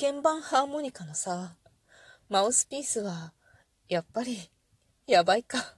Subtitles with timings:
[0.00, 1.56] 鍵盤ハーモニカのさ、
[2.30, 3.34] マウスピースは、
[3.86, 4.50] やっぱり、
[5.06, 5.58] やばいか。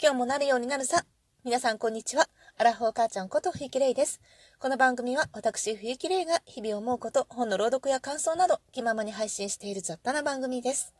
[0.00, 1.04] 今日もなるようになるさ。
[1.44, 2.26] 皆さんこんにちは。
[2.56, 4.22] アラフォー母ちゃんこと冬木玲です。
[4.58, 10.94] この番組は私冬木玲が日々思うこと、本の朗読や感想など気ままに配信している雑多な番組です。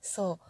[0.00, 0.44] そう。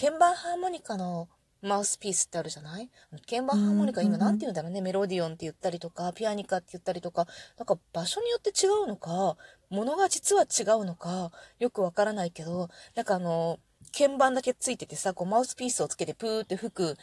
[0.00, 1.28] 鍵盤ハーモニカの
[1.62, 2.90] マウスピースってあるじゃない？
[3.28, 4.80] 鍵盤ハーモニカ今何て言うんだろうね？
[4.80, 7.26] メロディオンって言ったりとか、ピアニカって言ったりとか、
[7.58, 9.36] なんか場所によって違うのか、
[9.70, 13.58] ものが実は違うのか、よくわからないけど、なんかあの、
[13.96, 16.96] 鍵盤だけついててさ、こうマウスピースをつけてプーって吹く、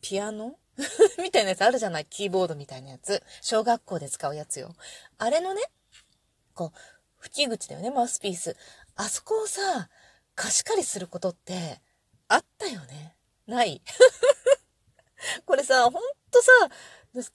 [0.00, 0.56] ピアノ？
[1.22, 2.06] みたいなやつあるじゃない？
[2.06, 3.22] キーボードみたいなやつ。
[3.40, 4.74] 小学校で使うやつよ。
[5.18, 5.62] あれのね、
[6.54, 6.78] こう、
[7.18, 8.56] 吹き口だよね、マウスピース。
[8.94, 9.88] あそこをさ、
[10.34, 11.80] 貸し借りすることって、
[12.28, 13.15] あったよね。
[13.46, 13.82] ない
[15.44, 15.92] これさ、ほん
[16.30, 16.50] とさ、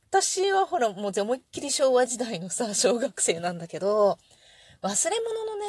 [0.10, 4.20] 私はほら、もう思いっきり昭和時代のさ、 小学生なんだけど、
[4.82, 5.66] 忘れ物のね、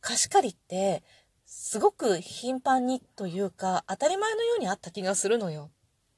[0.00, 1.02] 貸し借りって、
[1.44, 5.70] すごく頻繁にというか、当たり前のようにあった気がするのよ。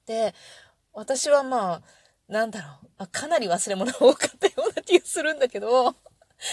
[0.07, 0.35] で、
[0.93, 1.83] 私はまあ、
[2.29, 5.95] なんだろう、かなり忘れ物が多かったような気がするんだけど、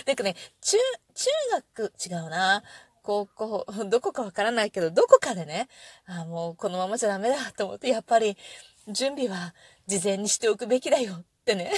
[0.06, 0.78] なんかね、中、
[1.14, 1.30] 中
[1.76, 2.64] 学、違うな。
[3.06, 5.70] 高校、 どこかわからないけど、どこかでね、
[6.06, 8.36] あもうこのままじゃダメだと思って、やっぱり
[8.88, 9.54] 準備は
[9.86, 11.72] 事前にしておくべきだよってね。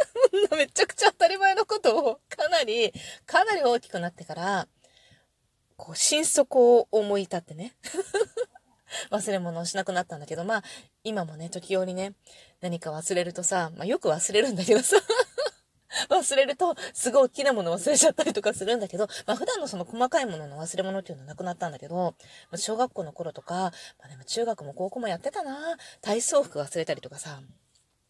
[0.56, 2.92] めちゃくちゃ当たり前のことをかなり、
[3.26, 4.68] かなり大きくなってから、
[5.76, 7.74] こう、心底を思い立ってね。
[9.10, 10.64] 忘れ物をしなくなったんだけど、まあ、
[11.04, 12.14] 今もね、時折ね、
[12.60, 14.96] 何か忘れるとさ、まあよく忘れるんだけどさ、
[16.08, 22.14] 忘れると、すごい大きなもの忘れちゃったりとかするんだけど、まあ普段のその細かいものの忘れ物っていうのはなくなったんだけど、
[22.50, 25.56] ま小学校の頃とか、まあでも中学も高校もやってたな
[26.00, 27.40] 体操服忘れたりとかさ、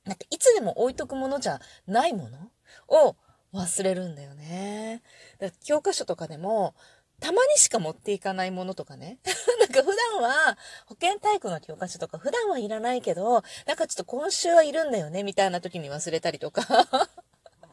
[0.04, 2.50] なんかいつでも置いとくものじゃないもの
[2.88, 3.16] を
[3.52, 5.02] 忘れるんだよね。
[5.38, 6.74] だから教科書とかでも、
[7.20, 9.18] たまにしか持っていかないものとかね。
[9.60, 10.56] なんか普段は
[10.86, 16.62] 保健体育の教科書とか普段はいらないけど、なんかちょっと今週はいるんだよねみたいな時に忘れたりとか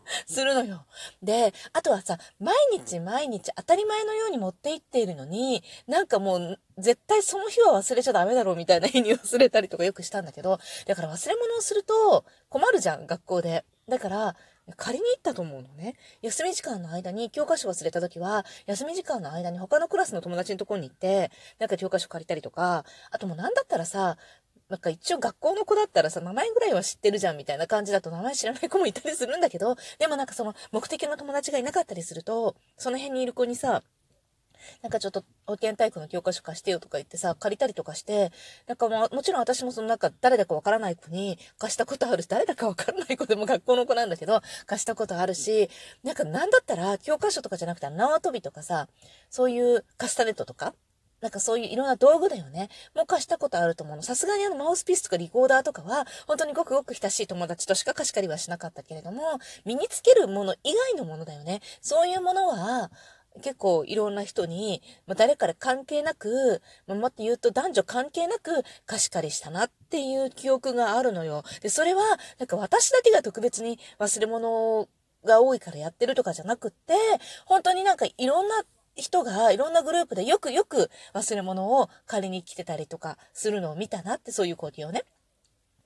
[0.28, 0.85] するのよ。
[1.22, 13.66] で、あとはさ、毎日毎日当たり前のように持って行っているのに、なんかもう、絶対その日は忘れちゃダメだろうみたいな日に忘れたりとかよくしたんだけど、だから忘れ物をすると困るじゃん、学校で。
[13.88, 14.35] だから、
[14.75, 15.95] 借りに行ったと思うのね。
[16.22, 24.18] 休み時間の間に教科書忘れた時は、休み時間の間に他のクラスの友達のところに行って、なんか教科書借りたりとか、あともうなんだったらさ、
[24.70, 33.84] なんか一応学校の子だったらさ、名前ぐらいは知ってるじゃんみたいな感じだと名前知らない子もいたりするんだけど、でもなんかその目的の友達がいなかったりすると、その辺にいる子にさ、
[34.82, 38.32] なんかちょっと保健体育の教科書貸してよとか言ってさ、借りたりとかして、
[38.68, 45.70] なんかももちろん私もそのなんか誰だかわからない子に貸したことあるし、誰だかわからない子でも学校の子なんだけど、貸したことあるし、
[46.04, 48.88] なんかなんだったら教科書とかじゃなくて縄跳びとかさ、
[49.30, 50.74] そういうカスタネットとか、
[51.22, 52.70] なんかそういういろんな道具だよね。
[52.96, 54.04] もう貸したことあると思うの。
[54.04, 61.62] さすがにあのマウスピースとかリコーダーとかは、本当にごくごく親しい友達としか貸し借りはしなかったけれども、身につけるもの以外のものだよね。
[61.82, 62.92] そういうものは、
[63.42, 71.44] 結構いろんな人に、まあ、誰から関係なく、まあ、もっと言うと男女関係なく貸し借りしたなっていう記憶があるのよ。
[71.62, 72.02] で、それは、
[72.40, 74.88] なんか私だけが特別に忘れ物
[75.26, 76.96] が多いからやってるとかじゃなくって、
[77.46, 78.64] 本当になんかいろんな
[78.97, 85.03] 人がいろんなグループでよくよく忘れ物を借りに来てたりとかするのを見たなって、そういう光景をね、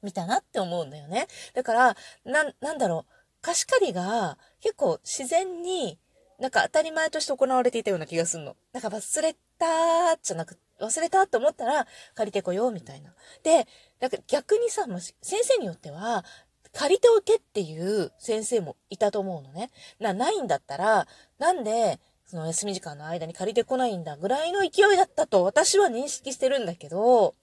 [0.02, 1.28] 見たなって思うんだよね。
[1.54, 6.00] だから、な、なんだろう、貸し借りが結構自然に
[6.40, 8.56] なんか当たり前として行われていたような気がすんの。
[8.74, 11.86] なんか忘れたじゃなく、忘れたと思ったら
[12.16, 13.14] 借りてこようみたいな。
[13.44, 13.68] で、
[14.00, 16.26] なんか逆にさ、もし先生によっては、
[16.74, 19.70] 借りておけっていう先生もいたと思うのね。
[20.00, 21.08] な、ないんだったら、
[21.38, 22.00] なんで、
[22.32, 27.36] その休み時間の間に借りてこないんだぐらいの勢いだったと私は認識してるんだけど、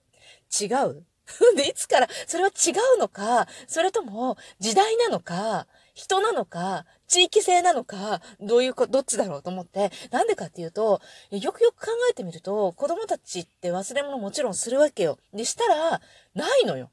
[0.58, 1.04] 違う？
[1.56, 15.18] で、いつから、それは違うのか、それとも時代なのか、人なのか、地域性なのか、どういうこ、どっちだろうと思って、なんでかっていうと、よくよく考えてみると、子供たちって忘れ物もちろんするわけよ。
[15.34, 16.00] で、したら、
[16.34, 16.90] ないのよ。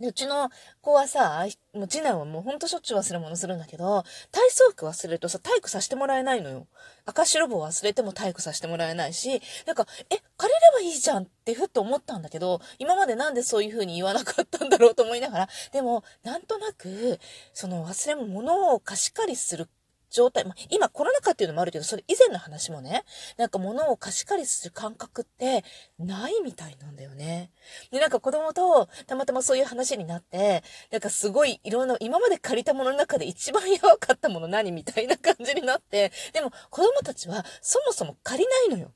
[0.00, 0.50] で、うちの
[0.82, 6.66] 子はさ、もう次男はもうほんとしょっちゅう忘れ物するんだけど、体操服忘れるとさ、体育させてもらえないのよ。
[7.06, 17.18] 赤白棒忘れても体育させてもらえないし、なんか、え、借りればいいじゃんってふっと思ったんだけど、今までなんでそういう風に言わなかったんだろうと思いながら、でも、なんとなく、
[17.54, 19.68] その忘れ物を貸し借りする
[20.16, 23.04] 状態、まあ、今コロナ禍っていうのもあるけど、それ以前の話もね、
[23.36, 25.62] なんか物を貸し借りする感覚って
[25.98, 27.50] ないみたいなんだよね。
[27.90, 38.92] で、なんか子供とたまたまそういう話になって、なんかすごいいろんな、今まで借りたものの中で一番やばかったもの何みたいな感じになって、でも子供たちはそもそも借りないのよ。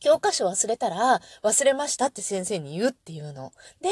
[0.00, 3.52] 教科書忘れたら、忘れましたって先生に言うっていうの。
[3.80, 3.88] で、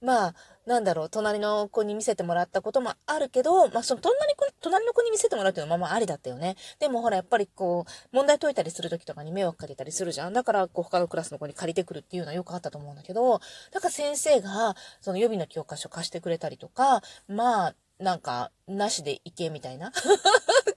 [0.00, 0.34] まあ、
[0.66, 6.56] なんだろう、隣の子に見せてもらったこともあるけど、まあ、その隣子、隣の子に見せてもらうっていうのはまあまありだったよね。
[6.78, 10.32] でもほら、やっぱりこう、問題解いたりする時とかに迷惑かけたりするじゃん。
[10.32, 13.40] だから、こう、他のクラスの子に借りてくるっていうのはよくあったと思うんだけど、
[13.72, 19.92] だから先生が、その予備の教科書貸してくれたりとか、まあ、なんか、なしで行けみたいな？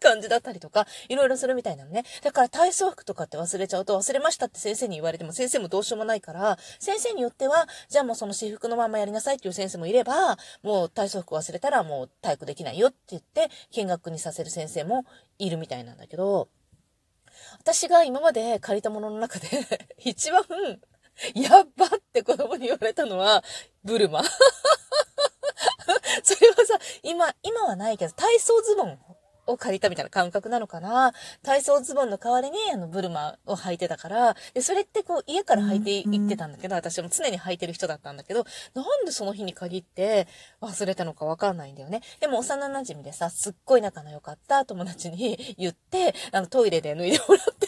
[0.02, 2.04] 感じだったりとか、いろいろするみたいなのね。
[2.24, 15.06] だから体操服とかって忘れちゃうと、忘れましたって先生に言われても、先生もどうしようもないから、先生によっては、じゃあもうその私服のままやりなさいっていう先生もいれば、もう体操服忘れたらもう体育できないよって言って、見学にさせる先生も
[15.38, 16.50] いるみたいなんだけど、
[17.60, 19.48] 私が今まで借りたものの中で
[20.04, 20.44] 一番、
[21.36, 23.44] やっばって子供に言われたのは、
[23.84, 24.24] ブルマ。
[27.82, 28.98] ないけど、体操ズボン
[29.48, 31.14] を借りたみたいな感覚なのかな。
[31.44, 40.28] 体操ズボンの代わりに、あの、ブルマを履いてたから、で、それってこう、家から履いていってたんだけど、私も常に履いてる人だったんだけど、なんでその日に限って
[40.62, 42.02] 忘れたのかわかんないんだよね。
[42.20, 47.68] でも、幼馴染でさ、すっごい仲の良かった友達に言って、あの、トイレで脱いでもらって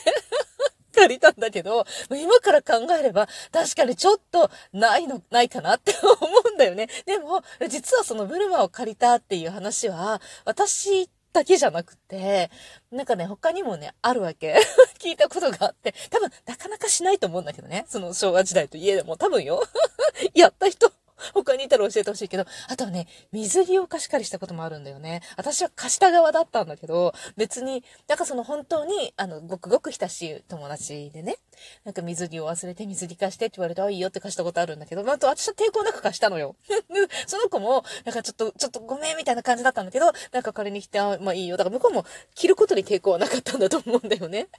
[1.53, 6.17] けど、今から考えれば、確かにちょっとないの、ないかなって 思
[6.51, 6.89] うんだよね。
[7.05, 12.51] でも、実はそのブルマを借りたっていう話は、私だけじゃなくて、
[12.91, 14.59] なんかね、他にもね、あるわけ。
[15.00, 17.85] 聞いたことがあって、多分、なかなかしないと思うんだけどね。
[17.88, 19.63] その昭和時代といえども、多分よ。
[20.33, 20.91] やった人
[21.33, 25.21] 他にいたら教えてほしいけど、あとはね、水着を貸し借りしたこともあるんだよね。
[25.38, 31.38] 私は貸した側だったんだけど、別に、なんかその本当に、あの、ごくごく親しい友達でね、
[31.83, 36.56] なんか水着を忘れて水着貸してって言われて、あ、いいよって貸したことあるんだけど、まあ、と私は抵抗なく貸したのよ。
[37.27, 41.57] その子も、なんかちょっと、ちょっとごめんみたいな感じだったんだけど、なんか借りに来て、あ、まあいいよ。
[41.57, 42.06] だから向こうも
[42.36, 44.50] 着ることに抵抗はなかったんだと思うんだよね。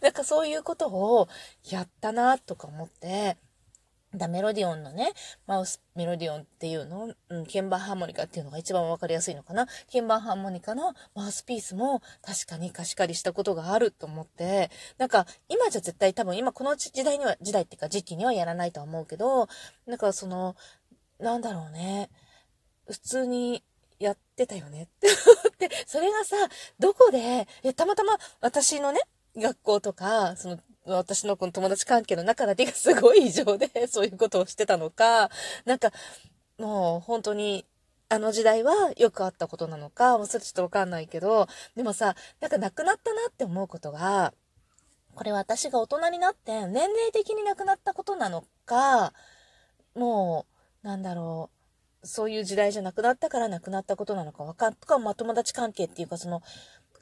[0.00, 1.28] なんかそういうことを
[1.68, 3.36] やったなとか思って、
[4.14, 5.12] だメロディオンのね、
[5.46, 9.66] マウスメロディオンっていうの、うん、鍵盤ハーモニカっていうのが一番わかりやすいのかな。
[9.86, 19.48] 鍵盤ハーモニカのマウスピースも確かに貸し借りしたことがあると思って、なんか今じゃ絶対多分今この時代には、時代っていうか時期にはやらないとは思うけど、
[19.86, 20.56] なんかその、
[21.18, 22.10] なんだろうね、
[22.86, 23.62] 普通に
[23.98, 24.84] やってたよね。
[24.84, 26.36] って思って、それがさ、
[26.78, 29.00] どこで、たまたま私のね、
[29.36, 35.30] 学校とか、その私のこの友達関係の中だけがすごい異常で、そういうことをしてたのか、
[35.64, 35.92] なんか、
[36.58, 37.64] もう本当に、
[38.10, 44.34] あの時代はよくあったことなのか、もうそれちょっとわかんないけど、でもさ、なんか亡くなったなって思うことが、
[45.14, 49.12] これ私が大人になって年齢的に亡くなったことなのか、
[49.94, 50.46] も
[50.82, 51.50] う、なんだろ
[52.02, 56.42] う、そういう時代じゃなくなったから亡くなったことなのかわかん、とか、まあ友達関係っていうかその、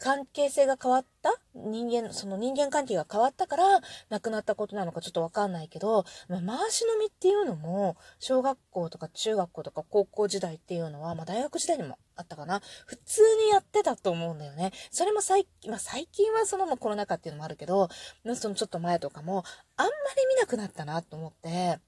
[0.03, 1.31] 関係性が変わった？
[1.55, 12.61] 人間、その人間関係が変わったから亡くなったことなのかちょっとわかんないけど、まあ、回し飲みっていうのも、小学校とか中学校とか高校時代っていうのは、まあ大学時代にもあったかな。
[12.85, 14.73] 普通にやってたと思うんだよね。
[14.91, 17.89] それも最近、まあ最近はそのまコロナ禍っていうのもあるけど、
[18.35, 19.45] そのちょっと前とかも、
[19.77, 21.79] あんまり見なくなったなと思って、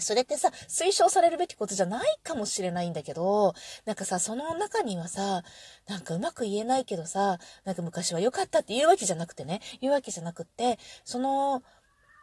[0.00, 3.54] それってさ、推奨されるべきことじゃないかもしれないんだけど、
[3.84, 5.42] なんかさ、その中にはさ、
[5.88, 11.62] なんかうまく言えないけどさ、なんか昔は良かったって言うわけじゃなくてね、言うわけじゃなくって、その、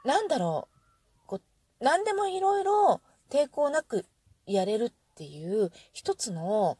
[0.06, 4.06] なんだろう、こう、何でもいろいろ抵抗なく
[4.46, 6.77] やれるっていう一つの、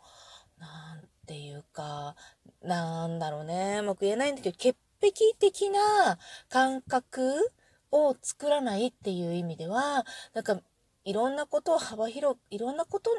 [0.60, 2.16] なんていうか、
[2.62, 6.18] なんだろうね、うまく言えないんだけど、潔癖的な
[6.50, 7.52] 感覚
[7.92, 10.62] を作らないっていう意味では、なんか
[11.06, 13.12] いろんなことを幅広く、いろんなこと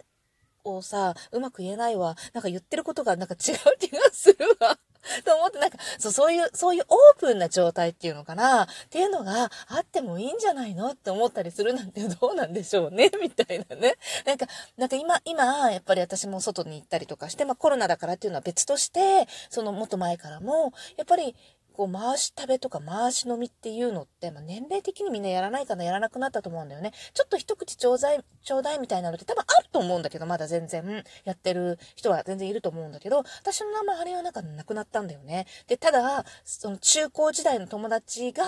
[0.65, 2.17] をさ、うまく言えないわ。
[2.33, 4.79] なんか言ってることがなんか違う気がするわ。
[5.25, 10.93] と思って、なんか、そう、そういう、そういうオープンな状態っていうのかなっていうのがあってもいいんじゃないの？
[10.93, 13.11] って思ったりするなんて どうなんでしょうね？
[13.21, 13.97] みたいなね。
[14.25, 21.37] なんか、なんか今、今、やっぱり私も外に行ったりとかして、まあコロナだからっていうのは別として、そのもっと前からも、やっぱり
[21.75, 26.93] こう回し食べとか回し飲みっていうのって、まあ、年齢的にみんなやらないかな、やらなくなったと思うんだよね。
[27.13, 35.47] ちょっと一口ちょうだい、ちょうだいみたいなのって多分あると思うんだけど、まだ全然やってる人は全然いると思うんだけど、私の名前あれはなんかなくなったんだよね。
[35.67, 38.45] で、ただ、その中高時代の友達が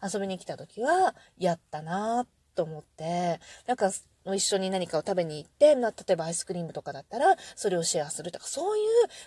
[0.00, 3.90] 遊びに来た時は、やったなと思って、なんか、
[4.26, 8.84] 一緒に何かを食べに行って、ま、例えばアイスクリームとかだったら、それをシェアするとか、そういう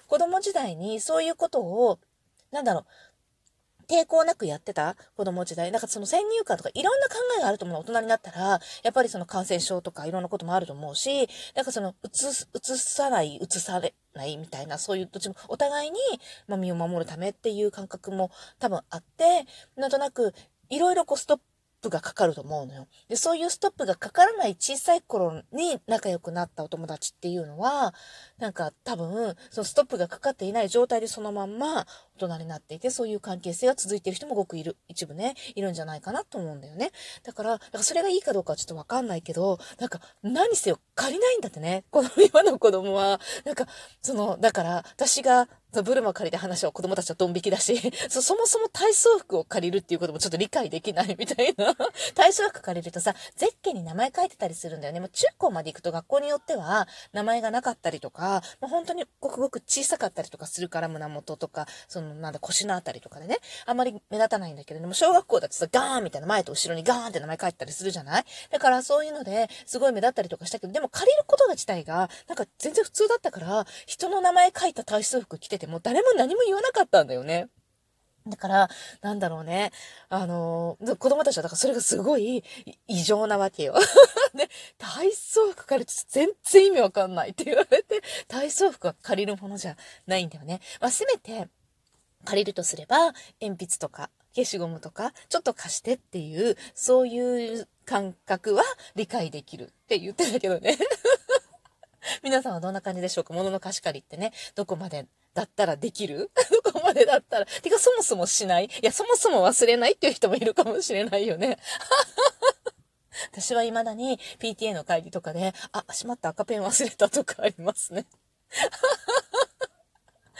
[0.07, 1.99] 子供時代にそういうことを、
[2.51, 2.85] なんだろう、
[3.91, 4.95] 抵抗なくやってた？
[5.17, 5.69] 子供時代。
[5.71, 15.99] なんかその先入観とかいろんな考えがあると思うの大人になったら、やっぱりその感染症とかいろんなこともあると思うし、なんかその、うつ、うつさない、うつされないみたいな、そういうどっちも、お互いに、
[16.47, 19.45] まあ、身を守るためっていう感覚も多分あって、
[19.75, 20.33] なんとなく、
[20.69, 21.39] いろいろこうストッ
[21.81, 22.87] プがかかると思うのよ。
[23.09, 27.95] で、そういうストップがかからない小さい頃に仲良くなったお友達っていうのは、
[28.37, 31.87] なんか多分、そのストップがかかっていない状態でそのまんま
[32.21, 36.91] 大人になっていて、そういう関係性が続いている人もごくいる、一部ね、いるんじゃないかなと思うんだよね。
[37.23, 41.83] だから、だからそれがいいかどうかはちょっとわかんないけど、なんか、何せよ借りないんだってね。
[41.89, 43.19] この 今の子供は。
[43.45, 43.67] なんか、
[44.01, 45.47] その、だから、私が
[45.81, 51.73] ブルマ借りた話は子供たちはドン引きだし、 そそもそも体操服を借りるっていうこともちょっと理解できないみたいな。
[52.13, 54.99] 体操服借りるとさ、ゼッケンに名前書いてたりするんだよね。
[54.99, 68.25] もう中高まで行くと学校によっては名前がなかったりとか、もう本当にごくごく小さかったりとかするから胸元とか、そのなんだ腰のあたりとかでね、あんまり目立たないんだけれども、小学校だとさ、ガーンみたいな前と後ろにガーンって名前書いたりするじゃない？
[68.49, 77.49] だからそういうのですごい目立ったりとかしたけど、でも借りること自体が、なんか全然普通だったから、人の名前書いた体操服着てても誰も何も言わなかったんだよね。
[78.27, 78.69] だから、
[79.01, 79.71] なんだろうね。
[80.09, 82.43] あのー、子供たちは、だからそれがすごい
[82.87, 83.73] 異常なわけよ。
[84.35, 89.75] で、体操服借りて全然意味わかんないって言われて、体操服は借りるものじゃ
[90.05, 90.61] ないんだよね。
[90.79, 91.49] まあ、せめて、
[92.25, 98.63] 借りるとすれば、鉛筆とか、消しゴムとか、ちょっと貸してっていう、そういう感覚は
[98.95, 100.77] 理解できるって言ってたけどね。
[102.23, 103.33] 皆さんはどんな感じでしょうか？
[103.33, 106.31] 物の貸し借りってね、どこまでだったらできる？
[106.63, 107.45] どこまでだったら。
[107.45, 108.65] てか、そもそもしない？
[108.65, 111.59] いや、そもそも忘れないっていう人もいるかもしれないよね。
[113.31, 118.05] 私は未だに PTA の会議とかで、あ、しまった赤ペン忘れたとかありますね。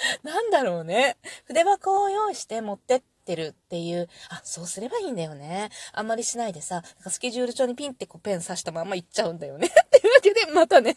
[0.24, 1.18] なんだろうね。
[1.46, 5.70] 筆箱を用意して持ってってるっていう、あ、そうすればいいんだよね。
[5.94, 9.68] あんまりしないでさ、なんかスケジュール帳にピンってこうペン刺したまま行っちゃうんだよね。
[9.70, 10.96] っていうわけで、またね。